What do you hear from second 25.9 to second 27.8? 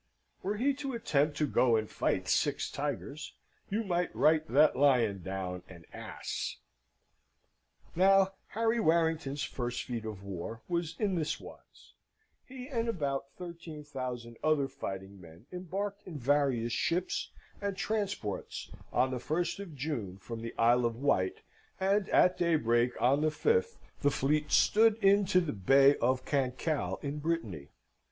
of Cancale in Brittany.